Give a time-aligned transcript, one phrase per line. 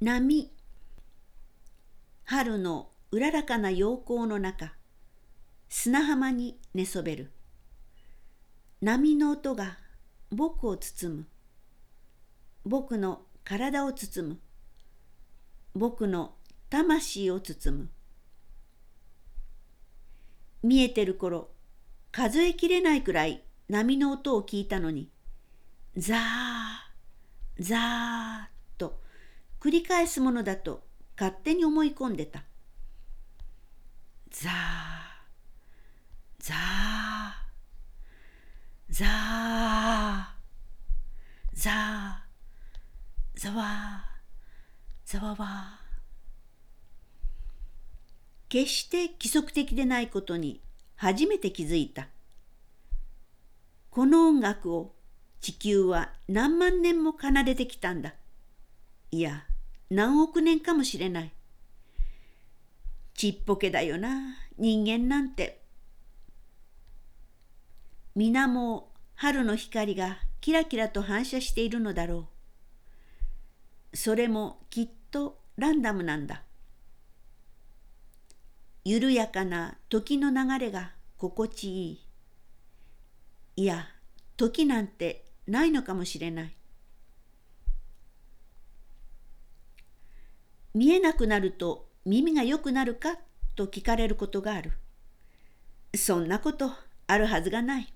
[0.00, 0.48] 波。
[2.24, 4.74] 春のうららかな陽光の中
[5.68, 7.32] 砂浜に寝そべる。
[8.80, 9.76] 波の音が
[10.30, 11.26] 僕を包む。
[12.64, 14.38] 僕の体を包む。
[15.74, 16.36] 僕の
[16.70, 17.88] 魂を包む。
[20.62, 21.48] 見えてる頃
[22.12, 25.10] 数えきれないくらい波の音を聞いたのに
[25.96, 26.18] ザー
[27.58, 28.57] ザーと
[29.60, 30.84] 繰り返すものだと
[31.18, 32.44] 勝手に思い込んでた。
[34.30, 34.52] ザー
[36.38, 36.58] ザー
[38.90, 40.38] ザー
[41.54, 44.18] ザーザワー
[45.04, 45.80] ザワワ
[48.48, 50.62] 決して規則的でないことに
[50.96, 52.08] 初めて気づいた。
[53.90, 54.94] この音楽を
[55.40, 58.14] 地球は何万年も奏でてきたんだ。
[59.10, 59.47] いや、
[59.90, 61.32] 何億年かもしれない。
[63.14, 65.62] ちっぽけだよな、人間なんて。
[68.14, 72.28] 水面春の光がキラキラと反射しているのだろ
[73.92, 73.96] う。
[73.96, 76.42] それもきっとランダムなんだ。
[78.84, 81.90] 緩やかな時の流れが心地い
[83.56, 83.62] い。
[83.62, 83.88] いや、
[84.36, 86.54] 時なんてないのかもしれない。
[90.74, 93.18] 見えなくなると耳が良くなるか？
[93.56, 94.72] と聞かれることがある。
[95.96, 96.70] そんなこと
[97.06, 97.92] あるはずがない。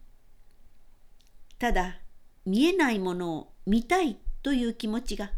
[1.59, 2.01] ただ
[2.45, 5.31] 見えないものを見たいという気持ちが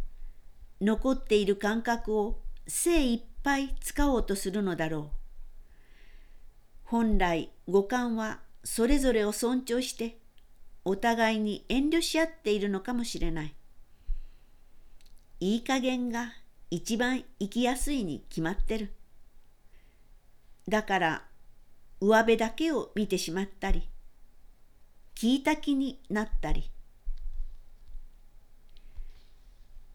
[0.81, 5.17] 残っている感覚を精一杯使おうとするのだろう。
[6.85, 10.19] 本来五感はそれぞれを尊重して
[10.85, 13.55] お互いに遠慮し合っているのかもしれない。
[15.41, 16.33] いい加減が
[16.75, 18.93] 一番生きやすいに決まってる。
[20.69, 21.23] だから
[22.01, 23.89] 上辺だけを見てしまったり
[25.15, 26.73] 聞いた気になったり。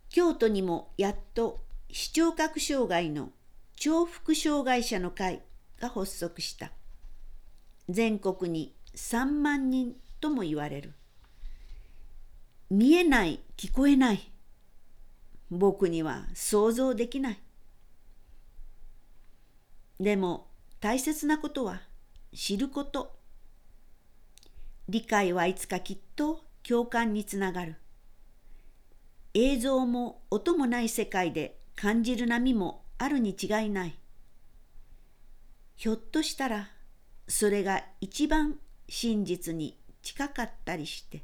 [0.09, 1.59] 京都にもやっと
[1.92, 3.32] 視聴覚障害の
[3.76, 5.42] 重複障害者の会
[5.82, 6.72] が発足した。
[7.90, 10.94] 全国に3万人とも言われる。
[12.70, 14.32] 見えない聞こえない
[15.50, 17.40] 僕には想像できない
[20.00, 20.48] でも
[20.80, 21.82] 大切なことは
[22.34, 23.18] 知ること。
[24.88, 27.76] 理解はいつかきっと共感につながる。
[29.34, 34.00] 映像も音もない世界で感じる波もあるに違いない。
[35.76, 36.70] ひょっとしたら
[37.28, 38.58] それが一番
[38.88, 41.24] 真実に近かったりして。